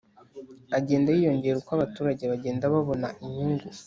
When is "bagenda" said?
2.31-2.71